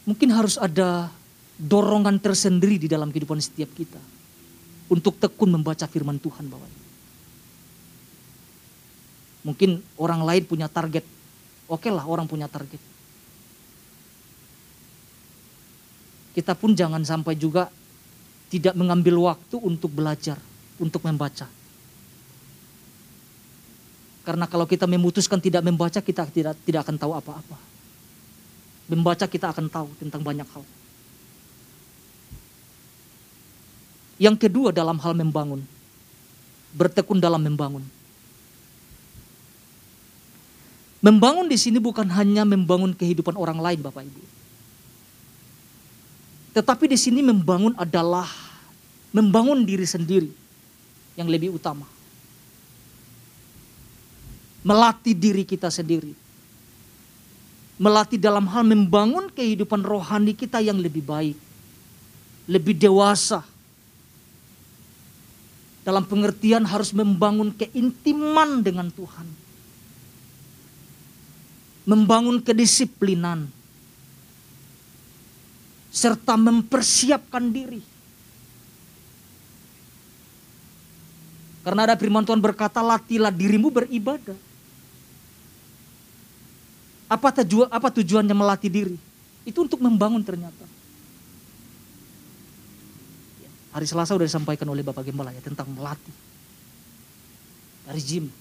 Mungkin 0.05 0.29
harus 0.35 0.59
ada 0.59 1.07
dorongan 1.55 2.19
tersendiri 2.19 2.75
di 2.75 2.91
dalam 2.91 3.09
kehidupan 3.09 3.39
setiap 3.39 3.71
kita. 3.71 4.01
Untuk 4.91 5.15
tekun 5.17 5.55
membaca 5.55 5.87
firman 5.87 6.19
Tuhan 6.19 6.51
Ibu. 6.51 6.59
Mungkin 9.47 9.79
orang 9.97 10.21
lain 10.27 10.43
punya 10.43 10.67
target. 10.67 11.07
Oke 11.71 11.87
lah 11.87 12.03
orang 12.03 12.27
punya 12.27 12.51
target. 12.51 12.91
kita 16.31 16.55
pun 16.55 16.71
jangan 16.71 17.03
sampai 17.03 17.35
juga 17.35 17.67
tidak 18.51 18.75
mengambil 18.75 19.31
waktu 19.31 19.55
untuk 19.59 19.91
belajar, 19.91 20.39
untuk 20.79 21.03
membaca. 21.03 21.47
Karena 24.21 24.45
kalau 24.45 24.69
kita 24.69 24.85
memutuskan 24.85 25.41
tidak 25.41 25.65
membaca, 25.65 25.97
kita 25.97 26.29
tidak 26.29 26.53
tidak 26.61 26.85
akan 26.85 26.97
tahu 26.97 27.13
apa-apa. 27.17 27.57
Membaca 28.85 29.25
kita 29.25 29.49
akan 29.49 29.65
tahu 29.71 29.89
tentang 29.97 30.21
banyak 30.21 30.45
hal. 30.45 30.63
Yang 34.21 34.45
kedua 34.45 34.69
dalam 34.69 35.01
hal 35.01 35.17
membangun. 35.17 35.65
Bertekun 36.77 37.17
dalam 37.17 37.41
membangun. 37.41 37.81
Membangun 41.01 41.49
di 41.49 41.57
sini 41.57 41.81
bukan 41.81 42.05
hanya 42.13 42.45
membangun 42.45 42.93
kehidupan 42.93 43.33
orang 43.33 43.57
lain 43.57 43.81
Bapak 43.81 44.05
Ibu 44.05 44.41
tetapi 46.51 46.91
di 46.91 46.99
sini 46.99 47.23
membangun 47.23 47.71
adalah 47.79 48.27
membangun 49.15 49.63
diri 49.63 49.87
sendiri 49.87 50.27
yang 51.15 51.31
lebih 51.31 51.55
utama. 51.55 51.87
Melatih 54.61 55.17
diri 55.17 55.41
kita 55.41 55.73
sendiri. 55.73 56.13
Melatih 57.81 58.21
dalam 58.21 58.45
hal 58.45 58.61
membangun 58.61 59.25
kehidupan 59.33 59.81
rohani 59.81 60.37
kita 60.37 60.61
yang 60.61 60.77
lebih 60.77 61.01
baik. 61.01 61.37
Lebih 62.45 62.77
dewasa. 62.77 63.41
Dalam 65.81 66.05
pengertian 66.05 66.61
harus 66.61 66.93
membangun 66.93 67.49
keintiman 67.57 68.61
dengan 68.61 68.93
Tuhan. 68.93 69.25
Membangun 71.89 72.37
kedisiplinan 72.37 73.49
serta 75.89 76.37
mempersiapkan 76.37 77.49
diri. 77.49 77.81
Karena 81.61 81.89
ada 81.89 81.95
firman 81.97 82.25
Tuhan 82.25 82.41
berkata, 82.41 82.81
latilah 82.81 83.29
dirimu 83.29 83.69
beribadah. 83.69 84.50
Apa 87.11 87.43
tujuan 87.43 87.67
apa 87.67 87.91
tujuannya 87.91 88.31
melatih 88.31 88.71
diri? 88.71 88.95
Itu 89.43 89.67
untuk 89.67 89.83
membangun 89.83 90.23
ternyata. 90.23 90.63
Hari 93.75 93.83
Selasa 93.83 94.15
sudah 94.15 94.27
disampaikan 94.27 94.67
oleh 94.71 94.79
Bapak 94.79 95.03
Gembala 95.03 95.35
ya 95.35 95.43
tentang 95.43 95.67
melatih. 95.75 96.15
Dari 97.83 97.99
gym. 97.99 98.31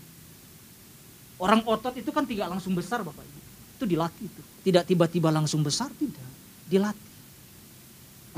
Orang 1.43 1.67
otot 1.67 1.99
itu 1.99 2.15
kan 2.15 2.23
tidak 2.23 2.47
langsung 2.47 2.79
besar 2.79 3.03
Bapak 3.03 3.27
Ibu. 3.27 3.41
Itu 3.75 3.85
dilatih 3.91 4.27
itu. 4.31 4.43
Tidak 4.61 4.85
tiba-tiba 4.87 5.35
langsung 5.35 5.67
besar, 5.67 5.91
tidak. 5.99 6.23
Dilatih. 6.71 7.11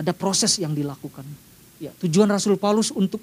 Ada 0.01 0.17
proses 0.17 0.57
yang 0.57 0.73
dilakukan. 0.73 1.27
Ya, 1.83 1.91
tujuan 1.99 2.31
Rasul 2.31 2.57
Paulus 2.57 2.95
untuk 2.95 3.21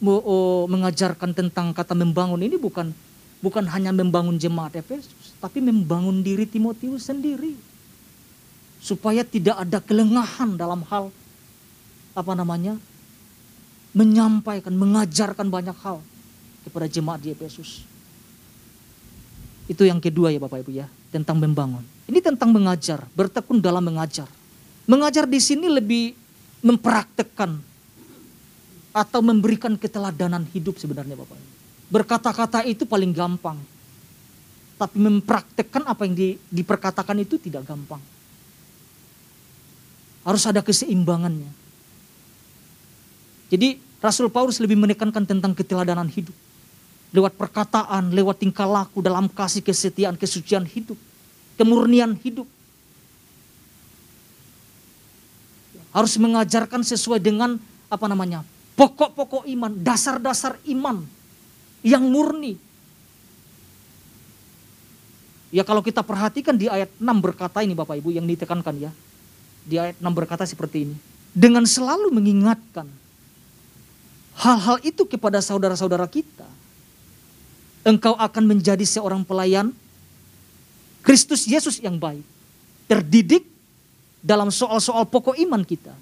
mengajarkan 0.68 1.32
tentang 1.32 1.72
kata 1.72 1.96
membangun 1.96 2.44
ini 2.44 2.60
bukan 2.60 2.92
bukan 3.40 3.66
hanya 3.72 3.96
membangun 3.96 4.36
jemaat 4.36 4.76
Efesus, 4.76 5.36
tapi 5.40 5.64
membangun 5.64 6.24
diri 6.24 6.48
Timotius 6.48 7.08
sendiri. 7.08 7.56
Supaya 8.80 9.28
tidak 9.28 9.60
ada 9.60 9.84
kelengahan 9.84 10.56
dalam 10.56 10.88
hal 10.88 11.12
apa 12.16 12.34
namanya? 12.36 12.80
menyampaikan, 13.90 14.74
mengajarkan 14.78 15.50
banyak 15.50 15.74
hal 15.82 15.98
kepada 16.62 16.86
jemaat 16.86 17.26
di 17.26 17.34
Efesus. 17.34 17.82
Itu 19.66 19.86
yang 19.86 20.02
kedua 20.02 20.30
ya 20.30 20.38
Bapak 20.42 20.66
Ibu 20.66 20.72
ya, 20.74 20.86
tentang 21.10 21.42
membangun. 21.42 21.82
Ini 22.10 22.22
tentang 22.22 22.54
mengajar, 22.54 23.06
bertekun 23.18 23.62
dalam 23.62 23.86
mengajar. 23.86 24.30
Mengajar 24.90 25.30
di 25.30 25.38
sini 25.38 25.70
lebih 25.70 26.18
mempraktekkan 26.66 27.62
atau 28.90 29.20
memberikan 29.22 29.78
keteladanan 29.78 30.46
hidup 30.50 30.82
sebenarnya 30.82 31.14
Bapak. 31.14 31.59
Berkata-kata 31.90 32.64
itu 32.70 32.86
paling 32.86 33.10
gampang. 33.12 33.58
Tapi 34.80 34.96
mempraktekkan 34.96 35.84
apa 35.90 36.08
yang 36.08 36.16
di, 36.16 36.28
diperkatakan 36.48 37.20
itu 37.20 37.36
tidak 37.36 37.68
gampang. 37.68 38.00
Harus 40.24 40.44
ada 40.48 40.64
keseimbangannya. 40.64 41.52
Jadi 43.50 43.82
Rasul 44.00 44.30
Paulus 44.30 44.62
lebih 44.62 44.78
menekankan 44.78 45.26
tentang 45.26 45.52
keteladanan 45.58 46.08
hidup. 46.08 46.36
Lewat 47.10 47.34
perkataan, 47.36 48.14
lewat 48.14 48.38
tingkah 48.40 48.70
laku 48.70 49.02
dalam 49.02 49.26
kasih 49.28 49.66
kesetiaan, 49.66 50.14
kesucian 50.16 50.64
hidup. 50.64 50.96
Kemurnian 51.58 52.16
hidup. 52.22 52.46
harus 55.90 56.14
mengajarkan 56.22 56.86
sesuai 56.86 57.18
dengan 57.22 57.58
apa 57.90 58.06
namanya 58.06 58.46
pokok-pokok 58.78 59.50
iman, 59.50 59.72
dasar-dasar 59.82 60.62
iman 60.70 61.02
yang 61.86 62.04
murni. 62.08 62.60
Ya 65.50 65.66
kalau 65.66 65.82
kita 65.82 66.06
perhatikan 66.06 66.54
di 66.54 66.70
ayat 66.70 66.94
6 67.02 67.06
berkata 67.26 67.66
ini 67.66 67.74
Bapak 67.74 67.98
Ibu 67.98 68.14
yang 68.14 68.26
ditekankan 68.30 68.76
ya. 68.78 68.92
Di 69.66 69.82
ayat 69.82 69.98
6 69.98 70.06
berkata 70.14 70.46
seperti 70.46 70.86
ini. 70.86 70.96
Dengan 71.34 71.66
selalu 71.66 72.14
mengingatkan 72.14 72.86
hal-hal 74.38 74.78
itu 74.86 75.06
kepada 75.10 75.42
saudara-saudara 75.42 76.06
kita. 76.06 76.46
Engkau 77.82 78.14
akan 78.14 78.44
menjadi 78.46 78.86
seorang 78.86 79.26
pelayan 79.26 79.74
Kristus 81.02 81.50
Yesus 81.50 81.82
yang 81.82 81.98
baik. 81.98 82.24
Terdidik 82.86 83.48
dalam 84.22 84.54
soal-soal 84.54 85.08
pokok 85.08 85.40
iman 85.40 85.64
kita 85.64 85.96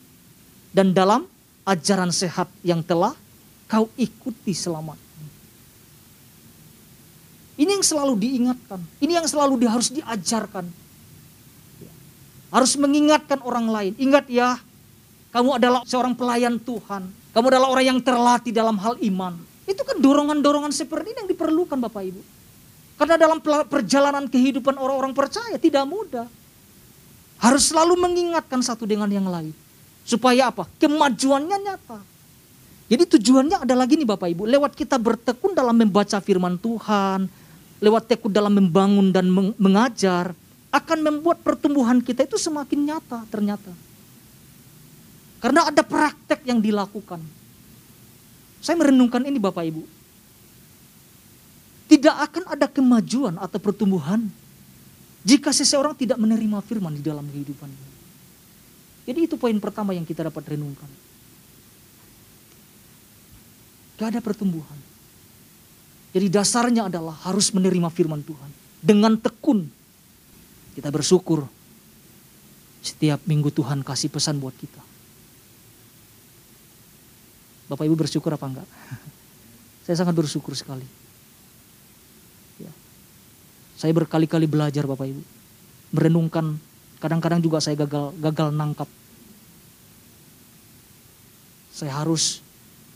dan 0.74 0.91
dalam 0.91 1.24
ajaran 1.63 2.12
sehat 2.12 2.50
yang 2.65 2.84
telah 2.84 3.15
kau 3.69 3.88
ikuti 3.96 4.51
selama 4.51 4.96
ini. 4.96 5.07
Ini 7.68 7.76
yang 7.76 7.84
selalu 7.84 8.14
diingatkan. 8.16 8.80
Ini 9.04 9.20
yang 9.20 9.28
selalu 9.28 9.60
di, 9.60 9.66
harus 9.68 9.92
diajarkan. 9.92 10.72
Harus 12.48 12.80
mengingatkan 12.80 13.44
orang 13.44 13.68
lain. 13.68 13.92
Ingat 14.00 14.32
ya, 14.32 14.56
kamu 15.36 15.60
adalah 15.60 15.84
seorang 15.84 16.16
pelayan 16.16 16.56
Tuhan. 16.64 17.12
Kamu 17.36 17.46
adalah 17.52 17.68
orang 17.68 17.92
yang 17.92 18.00
terlatih 18.00 18.56
dalam 18.56 18.80
hal 18.80 18.96
iman. 19.04 19.36
Itu 19.68 19.84
kan 19.84 20.00
dorongan-dorongan 20.00 20.72
seperti 20.72 21.12
ini 21.12 21.28
yang 21.28 21.30
diperlukan 21.36 21.76
Bapak 21.76 22.08
Ibu. 22.08 22.22
Karena 22.96 23.20
dalam 23.20 23.44
perjalanan 23.68 24.32
kehidupan 24.32 24.80
orang-orang 24.80 25.12
percaya 25.12 25.60
tidak 25.60 25.84
mudah. 25.92 26.24
Harus 27.44 27.68
selalu 27.68 28.00
mengingatkan 28.00 28.64
satu 28.64 28.88
dengan 28.88 29.12
yang 29.12 29.28
lain. 29.28 29.52
Supaya 30.08 30.56
apa? 30.56 30.72
Kemajuannya 30.80 31.58
nyata. 31.68 32.00
Jadi 32.88 33.04
tujuannya 33.20 33.68
adalah 33.68 33.84
gini 33.84 34.08
Bapak 34.08 34.32
Ibu. 34.32 34.48
Lewat 34.48 34.72
kita 34.72 34.96
bertekun 34.96 35.52
dalam 35.52 35.76
membaca 35.76 36.24
firman 36.24 36.56
Tuhan 36.56 37.28
lewat 37.77 38.10
tekun 38.10 38.34
dalam 38.34 38.53
membangun 38.57 39.13
dan 39.13 39.29
mengajar 39.57 40.34
akan 40.74 41.00
membuat 41.01 41.41
pertumbuhan 41.41 42.01
kita 42.01 42.25
itu 42.25 42.36
semakin 42.36 42.93
nyata 42.93 43.24
ternyata. 43.29 43.72
Karena 45.38 45.69
ada 45.69 45.86
praktek 45.86 46.41
yang 46.50 46.57
dilakukan. 46.57 47.22
Saya 48.57 48.75
merenungkan 48.81 49.22
ini 49.22 49.38
Bapak 49.38 49.63
Ibu. 49.69 49.84
Tidak 51.88 52.15
akan 52.19 52.43
ada 52.51 52.67
kemajuan 52.67 53.39
atau 53.39 53.62
pertumbuhan 53.62 54.27
jika 55.24 55.55
seseorang 55.55 55.96
tidak 55.96 56.19
menerima 56.19 56.60
firman 56.65 56.98
di 56.98 57.03
dalam 57.05 57.24
kehidupannya. 57.31 57.88
Jadi 59.07 59.19
itu 59.24 59.39
poin 59.39 59.55
pertama 59.55 59.96
yang 59.96 60.03
kita 60.03 60.27
dapat 60.27 60.51
renungkan. 60.51 60.89
Gak 63.96 64.07
ada 64.12 64.19
pertumbuhan. 64.19 64.75
Jadi 66.16 66.28
dasarnya 66.32 66.88
adalah 66.88 67.16
harus 67.28 67.52
menerima 67.52 67.92
firman 67.92 68.24
Tuhan. 68.24 68.52
Dengan 68.80 69.20
tekun. 69.20 69.68
Kita 70.78 70.88
bersyukur. 70.94 71.44
Setiap 72.80 73.20
minggu 73.28 73.52
Tuhan 73.52 73.84
kasih 73.84 74.08
pesan 74.08 74.40
buat 74.40 74.56
kita. 74.56 74.80
Bapak 77.68 77.84
Ibu 77.84 77.96
bersyukur 78.00 78.32
apa 78.32 78.48
enggak? 78.48 78.68
Saya 79.86 80.00
sangat 80.00 80.16
bersyukur 80.16 80.56
sekali. 80.56 80.88
Ya. 82.60 82.72
Saya 83.76 83.92
berkali-kali 83.92 84.48
belajar 84.48 84.88
Bapak 84.88 85.08
Ibu. 85.12 85.24
Merenungkan. 85.92 86.60
Kadang-kadang 86.98 87.38
juga 87.46 87.62
saya 87.62 87.78
gagal 87.78 88.10
gagal 88.18 88.50
nangkap. 88.50 88.90
Saya 91.70 91.94
harus 91.94 92.42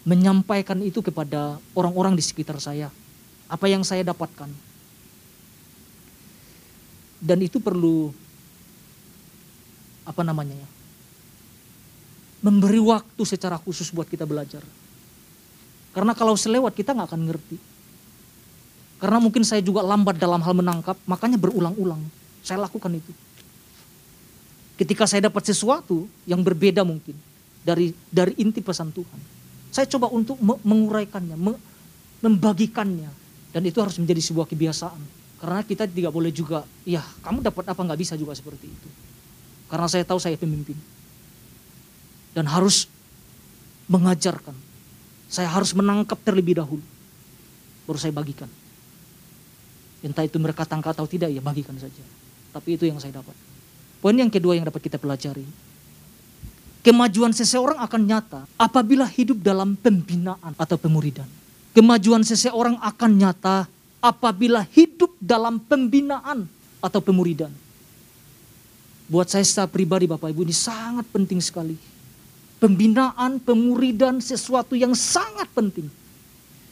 menyampaikan 0.01 0.81
itu 0.81 1.05
kepada 1.05 1.61
orang-orang 1.77 2.17
di 2.17 2.23
sekitar 2.25 2.57
saya 2.57 2.89
apa 3.51 3.67
yang 3.67 3.83
saya 3.83 4.07
dapatkan. 4.07 4.47
Dan 7.21 7.37
itu 7.43 7.61
perlu 7.61 8.09
apa 10.07 10.25
namanya 10.25 10.57
ya? 10.57 10.69
Memberi 12.41 12.81
waktu 12.81 13.21
secara 13.21 13.61
khusus 13.61 13.93
buat 13.93 14.09
kita 14.09 14.25
belajar. 14.25 14.65
Karena 15.93 16.17
kalau 16.17 16.33
selewat 16.33 16.73
kita 16.73 16.97
nggak 16.97 17.09
akan 17.13 17.23
ngerti. 17.29 17.57
Karena 18.97 19.21
mungkin 19.21 19.45
saya 19.45 19.61
juga 19.61 19.85
lambat 19.85 20.17
dalam 20.17 20.41
hal 20.41 20.53
menangkap, 20.57 20.97
makanya 21.05 21.37
berulang-ulang 21.37 22.01
saya 22.41 22.61
lakukan 22.65 22.97
itu. 22.97 23.13
Ketika 24.77 25.05
saya 25.05 25.29
dapat 25.29 25.45
sesuatu 25.45 26.09
yang 26.25 26.41
berbeda 26.41 26.81
mungkin 26.81 27.13
dari 27.61 27.93
dari 28.09 28.33
inti 28.41 28.65
pesan 28.65 28.89
Tuhan, 28.89 29.19
saya 29.71 29.87
coba 29.87 30.11
untuk 30.11 30.35
menguraikannya, 30.43 31.39
membagikannya, 32.19 33.07
dan 33.55 33.61
itu 33.63 33.79
harus 33.79 33.95
menjadi 33.95 34.19
sebuah 34.19 34.45
kebiasaan. 34.51 34.99
Karena 35.41 35.63
kita 35.65 35.89
tidak 35.89 36.13
boleh 36.13 36.29
juga, 36.29 36.67
ya 36.85 37.01
kamu 37.23 37.41
dapat 37.41 37.71
apa 37.71 37.81
nggak 37.81 37.99
bisa 37.99 38.13
juga 38.19 38.35
seperti 38.35 38.67
itu. 38.67 38.89
Karena 39.71 39.87
saya 39.87 40.03
tahu 40.03 40.19
saya 40.19 40.35
pemimpin. 40.35 40.75
Dan 42.35 42.45
harus 42.51 42.91
mengajarkan. 43.87 44.53
Saya 45.31 45.47
harus 45.47 45.71
menangkap 45.71 46.19
terlebih 46.21 46.59
dahulu. 46.59 46.83
Baru 47.87 47.97
saya 47.97 48.11
bagikan. 48.11 48.51
Entah 50.03 50.27
itu 50.27 50.35
mereka 50.35 50.67
tangkap 50.67 50.91
atau 50.91 51.07
tidak, 51.07 51.31
ya 51.31 51.39
bagikan 51.39 51.79
saja. 51.79 52.03
Tapi 52.51 52.75
itu 52.75 52.83
yang 52.83 52.99
saya 52.99 53.23
dapat. 53.23 53.33
Poin 54.03 54.17
yang 54.17 54.27
kedua 54.27 54.59
yang 54.59 54.67
dapat 54.67 54.83
kita 54.83 54.99
pelajari. 54.99 55.47
Kemajuan 56.81 57.29
seseorang 57.29 57.77
akan 57.77 58.01
nyata 58.09 58.41
apabila 58.57 59.05
hidup 59.05 59.37
dalam 59.37 59.77
pembinaan 59.77 60.57
atau 60.57 60.81
pemuridan. 60.81 61.29
Kemajuan 61.77 62.25
seseorang 62.25 62.81
akan 62.81 63.11
nyata 63.21 63.69
apabila 64.01 64.65
hidup 64.65 65.13
dalam 65.21 65.61
pembinaan 65.61 66.49
atau 66.81 66.99
pemuridan. 66.99 67.53
Buat 69.05 69.29
saya 69.29 69.45
secara 69.45 69.69
pribadi 69.69 70.09
Bapak 70.09 70.33
Ibu 70.33 70.41
ini 70.41 70.55
sangat 70.57 71.05
penting 71.13 71.37
sekali. 71.37 71.77
Pembinaan, 72.57 73.37
pemuridan 73.37 74.17
sesuatu 74.17 74.73
yang 74.73 74.97
sangat 74.97 75.53
penting. 75.53 75.85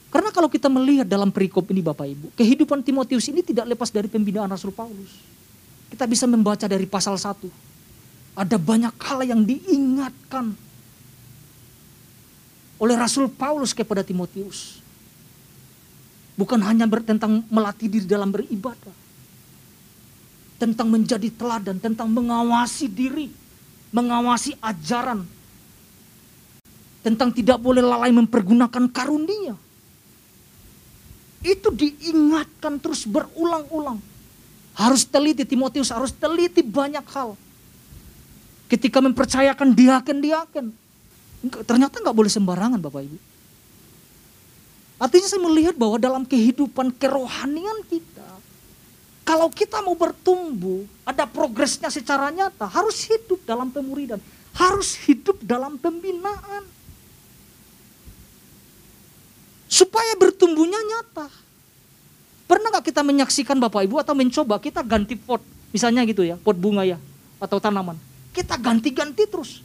Karena 0.10 0.34
kalau 0.34 0.50
kita 0.50 0.74
melihat 0.74 1.06
dalam 1.06 1.30
perikop 1.30 1.70
ini 1.70 1.86
Bapak 1.86 2.10
Ibu, 2.10 2.34
kehidupan 2.34 2.82
Timotius 2.82 3.30
ini 3.30 3.46
tidak 3.46 3.70
lepas 3.78 3.94
dari 3.94 4.10
pembinaan 4.10 4.50
Rasul 4.50 4.74
Paulus. 4.74 5.22
Kita 5.94 6.10
bisa 6.10 6.26
membaca 6.26 6.66
dari 6.66 6.90
pasal 6.90 7.14
1. 7.14 7.69
Ada 8.40 8.56
banyak 8.56 8.96
hal 9.04 9.20
yang 9.28 9.44
diingatkan 9.44 10.56
oleh 12.80 12.96
Rasul 12.96 13.28
Paulus 13.28 13.76
kepada 13.76 14.00
Timotius. 14.00 14.80
Bukan 16.40 16.64
hanya 16.64 16.88
tentang 17.04 17.44
melatih 17.52 17.92
diri 17.92 18.08
dalam 18.08 18.32
beribadah. 18.32 18.96
Tentang 20.56 20.88
menjadi 20.88 21.28
teladan, 21.36 21.84
tentang 21.84 22.08
mengawasi 22.08 22.88
diri, 22.88 23.28
mengawasi 23.92 24.56
ajaran. 24.64 25.28
Tentang 27.04 27.36
tidak 27.36 27.60
boleh 27.60 27.84
lalai 27.84 28.16
mempergunakan 28.16 28.88
karunia. 28.88 29.60
Itu 31.44 31.76
diingatkan 31.76 32.80
terus 32.80 33.04
berulang-ulang. 33.04 34.00
Harus 34.80 35.04
teliti, 35.04 35.44
Timotius 35.44 35.92
harus 35.92 36.16
teliti 36.16 36.64
banyak 36.64 37.04
hal. 37.12 37.36
Ketika 38.70 39.02
mempercayakan 39.02 39.74
diaken-diaken. 39.74 40.70
Ternyata 41.66 41.96
nggak 42.06 42.14
boleh 42.14 42.30
sembarangan 42.30 42.78
Bapak 42.78 43.02
Ibu. 43.02 43.18
Artinya 45.00 45.28
saya 45.32 45.42
melihat 45.42 45.74
bahwa 45.80 45.96
dalam 45.96 46.28
kehidupan 46.28 46.92
kerohanian 47.00 47.88
kita, 47.88 48.30
kalau 49.24 49.48
kita 49.48 49.80
mau 49.80 49.96
bertumbuh, 49.96 50.84
ada 51.08 51.24
progresnya 51.24 51.88
secara 51.88 52.28
nyata, 52.30 52.68
harus 52.68 53.08
hidup 53.08 53.40
dalam 53.48 53.72
pemuridan, 53.72 54.20
harus 54.52 55.00
hidup 55.08 55.40
dalam 55.40 55.80
pembinaan. 55.80 56.68
Supaya 59.72 60.18
bertumbuhnya 60.20 60.82
nyata. 60.84 61.32
Pernah 62.50 62.74
gak 62.74 62.90
kita 62.90 63.06
menyaksikan 63.06 63.56
Bapak 63.56 63.86
Ibu 63.86 64.02
atau 64.02 64.18
mencoba 64.18 64.60
kita 64.60 64.84
ganti 64.84 65.16
pot, 65.16 65.40
misalnya 65.72 66.04
gitu 66.04 66.28
ya, 66.28 66.36
pot 66.36 66.58
bunga 66.60 66.84
ya, 66.84 67.00
atau 67.40 67.62
tanaman. 67.62 68.09
Kita 68.40 68.56
ganti-ganti 68.56 69.28
terus. 69.28 69.60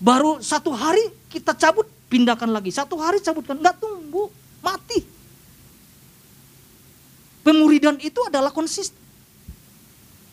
Baru 0.00 0.40
satu 0.40 0.72
hari 0.72 1.12
kita 1.28 1.52
cabut, 1.52 1.84
pindahkan 2.08 2.48
lagi. 2.48 2.72
Satu 2.72 2.96
hari 2.96 3.20
cabutkan, 3.20 3.60
nggak 3.60 3.76
tumbuh, 3.76 4.32
mati. 4.64 5.04
Pemuridan 7.44 8.00
itu 8.00 8.16
adalah 8.24 8.48
konsisten. 8.48 8.96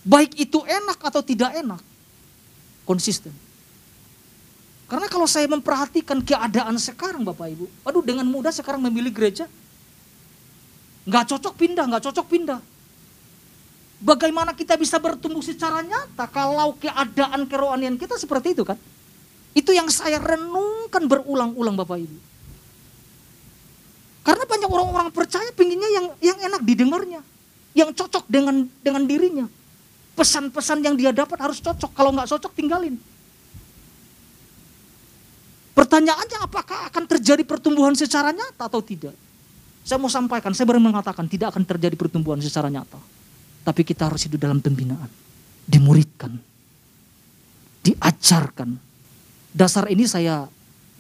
Baik 0.08 0.40
itu 0.40 0.64
enak 0.64 0.96
atau 1.04 1.20
tidak 1.20 1.52
enak, 1.60 1.84
konsisten. 2.88 3.36
Karena 4.88 5.12
kalau 5.12 5.28
saya 5.28 5.52
memperhatikan 5.52 6.24
keadaan 6.24 6.80
sekarang 6.80 7.28
Bapak 7.28 7.52
Ibu, 7.52 7.68
aduh 7.84 8.00
dengan 8.00 8.24
mudah 8.24 8.56
sekarang 8.56 8.80
memilih 8.80 9.12
gereja, 9.12 9.52
nggak 11.04 11.36
cocok 11.36 11.54
pindah, 11.60 11.84
nggak 11.92 12.08
cocok 12.08 12.24
pindah. 12.32 12.64
Bagaimana 13.98 14.54
kita 14.54 14.78
bisa 14.78 15.02
bertumbuh 15.02 15.42
secara 15.42 15.82
nyata 15.82 16.30
kalau 16.30 16.78
keadaan 16.78 17.50
kerohanian 17.50 17.98
kita 17.98 18.14
seperti 18.14 18.54
itu 18.54 18.62
kan? 18.62 18.78
Itu 19.58 19.74
yang 19.74 19.90
saya 19.90 20.22
renungkan 20.22 21.10
berulang-ulang 21.10 21.74
Bapak 21.74 21.98
Ibu. 21.98 22.18
Karena 24.22 24.44
banyak 24.46 24.70
orang-orang 24.70 25.10
percaya 25.10 25.50
pinginnya 25.56 25.90
yang 25.90 26.06
yang 26.22 26.38
enak 26.46 26.62
didengarnya, 26.62 27.22
yang 27.74 27.90
cocok 27.90 28.30
dengan 28.30 28.70
dengan 28.86 29.02
dirinya. 29.10 29.50
Pesan-pesan 30.14 30.86
yang 30.86 30.94
dia 30.98 31.10
dapat 31.10 31.38
harus 31.42 31.58
cocok, 31.58 31.94
kalau 31.98 32.14
nggak 32.14 32.30
cocok 32.30 32.54
tinggalin. 32.54 32.98
Pertanyaannya 35.78 36.38
apakah 36.42 36.90
akan 36.90 37.06
terjadi 37.06 37.46
pertumbuhan 37.46 37.94
secara 37.94 38.34
nyata 38.34 38.66
atau 38.66 38.82
tidak? 38.82 39.14
Saya 39.86 40.02
mau 40.02 40.10
sampaikan, 40.10 40.52
saya 40.58 40.66
baru 40.68 40.82
mengatakan 40.82 41.30
tidak 41.30 41.54
akan 41.54 41.64
terjadi 41.66 41.94
pertumbuhan 41.94 42.42
secara 42.42 42.68
nyata. 42.68 43.17
Tapi 43.68 43.84
kita 43.84 44.08
harus 44.08 44.24
hidup 44.24 44.40
dalam 44.40 44.64
pembinaan. 44.64 45.12
Dimuridkan. 45.68 46.40
Diajarkan 47.84 48.88
Dasar 49.58 49.90
ini 49.90 50.06
saya 50.06 50.46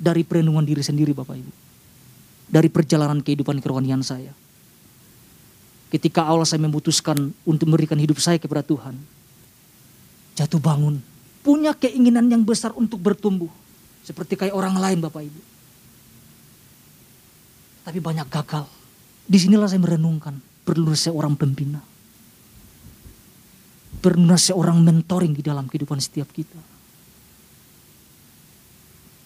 dari 0.01 0.25
perenungan 0.25 0.65
diri 0.65 0.81
sendiri 0.81 1.13
Bapak 1.13 1.37
Ibu. 1.37 1.53
Dari 2.49 2.73
perjalanan 2.73 3.21
kehidupan 3.21 3.61
kerohanian 3.61 4.01
saya. 4.01 4.33
Ketika 5.93 6.25
awal 6.25 6.41
saya 6.41 6.65
memutuskan 6.65 7.37
untuk 7.45 7.69
memberikan 7.69 8.01
hidup 8.01 8.17
saya 8.17 8.41
kepada 8.41 8.65
Tuhan. 8.65 8.97
Jatuh 10.33 10.57
bangun. 10.57 10.97
Punya 11.45 11.77
keinginan 11.77 12.33
yang 12.33 12.41
besar 12.41 12.73
untuk 12.73 12.97
bertumbuh. 12.97 13.53
Seperti 14.01 14.33
kayak 14.33 14.57
orang 14.57 14.73
lain 14.73 15.05
Bapak 15.05 15.21
Ibu. 15.21 15.41
Tapi 17.85 17.99
banyak 18.01 18.25
gagal. 18.25 18.65
Di 19.29 19.37
sinilah 19.37 19.69
saya 19.69 19.77
merenungkan. 19.77 20.33
Perlu 20.65 20.97
seorang 20.97 21.37
pembina. 21.37 21.79
Perlu 23.97 24.37
seorang 24.37 24.77
mentoring 24.81 25.33
di 25.33 25.41
dalam 25.41 25.65
kehidupan 25.65 25.97
setiap 25.97 26.29
kita. 26.29 26.59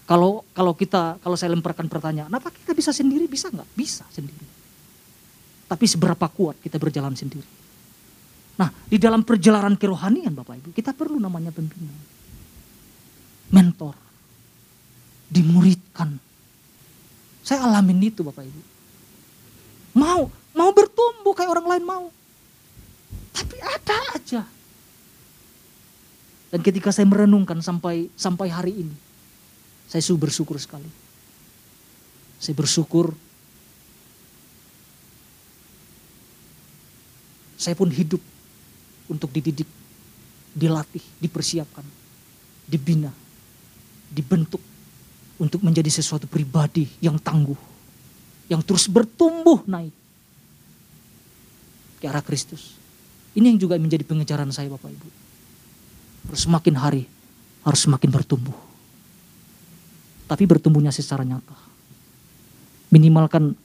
Kalau 0.08 0.44
kalau 0.52 0.76
kita 0.76 1.24
kalau 1.24 1.40
saya 1.40 1.56
lemparkan 1.56 1.88
pertanyaan, 1.88 2.32
apa 2.32 2.52
kita 2.52 2.76
bisa 2.76 2.92
sendiri? 2.92 3.32
Bisa 3.32 3.48
nggak? 3.48 3.70
Bisa 3.76 4.04
sendiri. 4.12 4.44
Tapi 5.72 5.86
seberapa 5.88 6.28
kuat 6.28 6.60
kita 6.60 6.76
berjalan 6.76 7.16
sendiri? 7.16 7.48
Nah, 8.60 8.68
di 8.92 9.00
dalam 9.00 9.24
perjalanan 9.24 9.80
kerohanian 9.80 10.36
Bapak 10.36 10.60
Ibu, 10.60 10.70
kita 10.76 10.92
perlu 10.92 11.16
namanya 11.16 11.56
pembina. 11.56 11.96
Mentor. 13.56 13.96
Dimuridkan. 15.32 16.20
Saya 17.40 17.64
alamin 17.64 18.12
itu 18.12 18.20
Bapak 18.20 18.44
Ibu. 18.44 18.62
Mau, 19.96 20.28
mau 20.52 20.70
bertumbuh 20.76 21.32
kayak 21.32 21.56
orang 21.56 21.68
lain 21.72 21.84
mau. 21.88 22.06
Tapi 23.32 23.56
ada 23.64 23.98
aja. 24.20 24.42
Dan 26.52 26.60
ketika 26.60 26.92
saya 26.92 27.08
merenungkan 27.08 27.64
sampai 27.64 28.12
sampai 28.20 28.52
hari 28.52 28.84
ini, 28.84 28.96
saya 29.88 30.04
bersyukur 30.20 30.60
sekali. 30.60 30.88
Saya 32.44 32.56
bersyukur 32.60 33.16
saya 37.56 37.78
pun 37.78 37.88
hidup 37.88 38.20
untuk 39.08 39.30
dididik, 39.32 39.70
dilatih, 40.52 41.04
dipersiapkan, 41.22 41.86
dibina, 42.68 43.14
dibentuk 44.10 44.60
untuk 45.38 45.62
menjadi 45.62 45.88
sesuatu 45.88 46.26
pribadi 46.26 46.90
yang 47.00 47.22
tangguh, 47.22 47.58
yang 48.50 48.66
terus 48.66 48.90
bertumbuh 48.90 49.62
naik 49.70 49.94
ke 52.02 52.10
arah 52.10 52.26
Kristus. 52.26 52.76
Ini 53.38 53.54
yang 53.54 53.60
juga 53.62 53.78
menjadi 53.78 54.04
pengejaran 54.04 54.50
saya 54.50 54.68
Bapak 54.74 54.90
Ibu. 54.90 55.21
Harus 56.28 56.42
semakin 56.46 56.76
hari, 56.78 57.04
harus 57.66 57.82
semakin 57.82 58.10
bertumbuh. 58.12 58.56
Tapi 60.30 60.44
bertumbuhnya 60.46 60.94
secara 60.94 61.26
nyata. 61.26 61.58
Minimalkan 62.92 63.56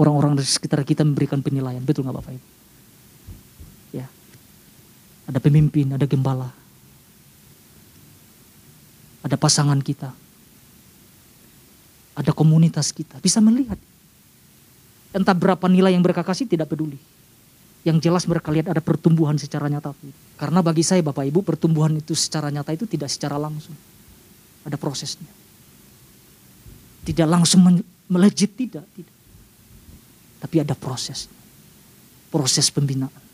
orang-orang 0.00 0.40
di 0.40 0.44
sekitar 0.44 0.82
kita 0.82 1.04
memberikan 1.04 1.44
penilaian. 1.44 1.80
Betul 1.84 2.08
nggak 2.08 2.16
Bapak 2.16 2.32
Ibu? 2.34 2.58
ada 5.28 5.38
pemimpin, 5.44 5.92
ada 5.92 6.08
gembala, 6.08 6.48
ada 9.20 9.36
pasangan 9.36 9.76
kita, 9.84 10.08
ada 12.16 12.32
komunitas 12.32 12.88
kita, 12.96 13.20
bisa 13.20 13.44
melihat. 13.44 13.76
Entah 15.12 15.36
berapa 15.36 15.68
nilai 15.68 15.92
yang 15.92 16.00
mereka 16.00 16.24
kasih 16.24 16.48
tidak 16.48 16.72
peduli. 16.72 16.96
Yang 17.86 18.10
jelas 18.10 18.24
mereka 18.26 18.50
lihat 18.50 18.70
ada 18.70 18.82
pertumbuhan 18.82 19.38
secara 19.38 19.70
nyata. 19.70 19.94
Karena 20.38 20.60
bagi 20.62 20.82
saya 20.82 21.02
Bapak 21.02 21.24
Ibu 21.30 21.46
pertumbuhan 21.46 21.94
itu 21.98 22.12
secara 22.14 22.50
nyata 22.50 22.74
itu 22.74 22.84
tidak 22.84 23.08
secara 23.08 23.38
langsung. 23.38 23.74
Ada 24.66 24.74
prosesnya. 24.76 25.30
Tidak 27.06 27.24
langsung 27.24 27.64
melejit, 28.10 28.52
tidak. 28.52 28.84
tidak. 28.92 29.16
Tapi 30.42 30.56
ada 30.60 30.74
proses. 30.76 31.30
Proses 32.28 32.68
pembinaan 32.68 33.28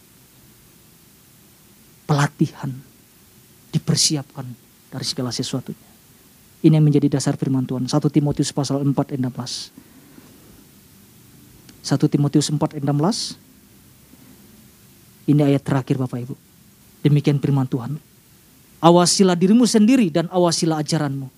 pelatihan, 2.04 2.70
dipersiapkan 3.72 4.44
dari 4.92 5.04
segala 5.04 5.32
sesuatunya. 5.32 5.90
Ini 6.64 6.80
yang 6.80 6.86
menjadi 6.86 7.20
dasar 7.20 7.36
firman 7.36 7.68
Tuhan. 7.68 7.84
1 7.84 7.92
Timotius 8.08 8.48
pasal 8.52 8.80
4 8.80 8.96
ayat 9.12 9.20
16. 9.20 9.74
1 11.84 12.08
Timotius 12.08 12.48
4 12.48 12.56
ayat 12.56 12.84
16. 12.88 13.36
Ini 15.24 15.40
ayat 15.40 15.64
terakhir 15.64 15.96
Bapak 15.96 16.20
Ibu. 16.28 16.34
Demikian 17.04 17.40
firman 17.40 17.68
Tuhan. 17.68 17.96
Awasilah 18.84 19.32
dirimu 19.32 19.64
sendiri 19.64 20.12
dan 20.12 20.28
awasilah 20.28 20.84
ajaranmu. 20.84 21.28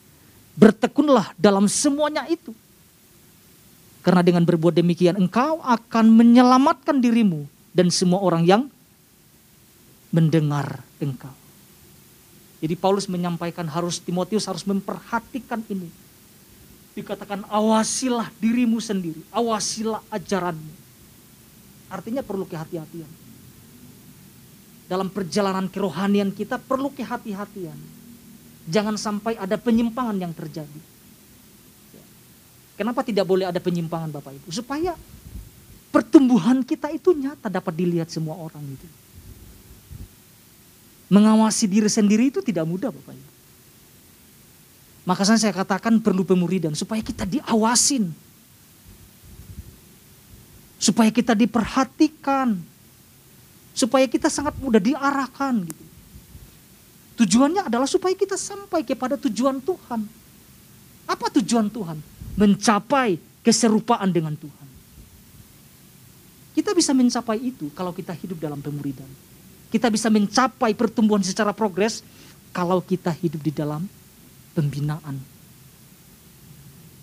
Bertekunlah 0.59 1.31
dalam 1.39 1.71
semuanya 1.71 2.27
itu. 2.27 2.51
Karena 4.03 4.23
dengan 4.23 4.47
berbuat 4.47 4.75
demikian 4.75 5.19
engkau 5.19 5.59
akan 5.63 6.07
menyelamatkan 6.11 6.99
dirimu 6.99 7.47
dan 7.75 7.91
semua 7.91 8.23
orang 8.23 8.47
yang 8.47 8.63
mendengar 10.15 10.83
engkau. 11.03 11.35
Jadi 12.63 12.75
Paulus 12.79 13.07
menyampaikan 13.11 13.67
harus 13.69 14.01
Timotius 14.01 14.47
harus 14.47 14.65
memperhatikan 14.65 15.61
ini. 15.69 15.91
Dikatakan 16.97 17.45
awasilah 17.53 18.33
dirimu 18.41 18.81
sendiri, 18.81 19.21
awasilah 19.29 20.01
ajaranmu. 20.09 20.73
Artinya 21.93 22.25
perlu 22.25 22.49
kehati-hatian. 22.49 23.26
Dalam 24.87 25.11
perjalanan 25.11 25.67
kerohanian 25.67 26.31
kita 26.31 26.63
perlu 26.63 26.95
kehati-hatian. 26.95 27.75
Jangan 28.67 28.95
sampai 28.99 29.39
ada 29.39 29.59
penyimpangan 29.59 30.15
yang 30.19 30.35
terjadi. 30.35 30.81
Kenapa 32.77 33.01
tidak 33.01 33.25
boleh 33.25 33.49
ada 33.49 33.57
penyimpangan 33.57 34.13
Bapak 34.13 34.37
Ibu? 34.37 34.49
Supaya 34.53 34.93
pertumbuhan 35.89 36.61
kita 36.61 36.93
itu 36.93 37.17
nyata 37.17 37.49
dapat 37.49 37.73
dilihat 37.73 38.13
semua 38.13 38.37
orang 38.37 38.63
itu. 38.63 38.87
Mengawasi 41.09 41.65
diri 41.71 41.89
sendiri 41.89 42.29
itu 42.29 42.45
tidak 42.45 42.69
mudah 42.69 42.93
Bapak 42.93 43.17
Ibu. 43.17 43.31
Maka 45.07 45.23
saya 45.23 45.55
katakan 45.55 46.03
perlu 46.03 46.27
pemuridan 46.27 46.75
supaya 46.75 46.99
kita 47.01 47.23
diawasin. 47.23 48.11
Supaya 50.83 51.09
kita 51.15 51.33
diperhatikan. 51.33 52.59
Supaya 53.77 54.09
kita 54.09 54.33
sangat 54.33 54.57
mudah 54.57 54.81
diarahkan 54.81 55.69
gitu. 55.69 55.85
Tujuannya 57.17 57.69
adalah 57.69 57.89
supaya 57.89 58.13
kita 58.17 58.37
sampai 58.37 58.85
kepada 58.85 59.21
tujuan 59.21 59.61
Tuhan. 59.61 60.01
Apa 61.09 61.27
tujuan 61.41 61.69
Tuhan? 61.69 62.01
Mencapai 62.37 63.17
keserupaan 63.45 64.09
dengan 64.13 64.37
Tuhan. 64.37 64.69
Kita 66.57 66.73
bisa 66.73 66.97
mencapai 66.97 67.37
itu 67.41 67.69
kalau 67.77 67.93
kita 67.93 68.17
hidup 68.17 68.41
dalam 68.41 68.61
pemuridan. 68.65 69.09
Kita 69.69 69.93
bisa 69.93 70.09
mencapai 70.09 70.73
pertumbuhan 70.73 71.21
secara 71.21 71.53
progres 71.53 72.01
kalau 72.53 72.81
kita 72.81 73.13
hidup 73.13 73.45
di 73.45 73.53
dalam 73.53 73.85
pembinaan. 74.57 75.21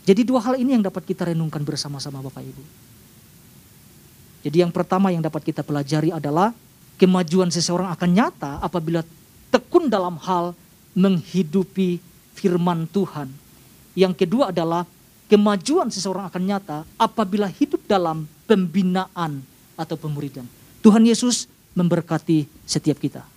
Jadi 0.04 0.22
dua 0.26 0.42
hal 0.44 0.58
ini 0.58 0.76
yang 0.76 0.84
dapat 0.84 1.06
kita 1.06 1.30
renungkan 1.30 1.62
bersama-sama 1.62 2.20
Bapak 2.20 2.44
Ibu. 2.44 2.64
Jadi 4.44 4.60
yang 4.60 4.76
pertama 4.76 5.10
yang 5.10 5.24
dapat 5.24 5.48
kita 5.48 5.64
pelajari 5.64 6.12
adalah 6.12 6.52
kemajuan 7.00 7.48
seseorang 7.48 7.90
akan 7.96 8.10
nyata 8.12 8.60
apabila 8.60 9.02
tekun 9.50 9.88
dalam 9.88 10.20
hal 10.20 10.52
menghidupi 10.94 11.98
firman 12.36 12.86
Tuhan. 12.92 13.32
Yang 13.98 14.26
kedua 14.26 14.52
adalah 14.52 14.84
kemajuan 15.32 15.90
seseorang 15.90 16.28
akan 16.28 16.44
nyata 16.44 16.78
apabila 17.00 17.48
hidup 17.50 17.82
dalam 17.90 18.30
pembinaan 18.46 19.42
atau 19.80 19.96
pemuridan. 19.98 20.46
Tuhan 20.84 21.08
Yesus 21.08 21.48
memberkati 21.74 22.46
setiap 22.68 23.00
kita. 23.02 23.33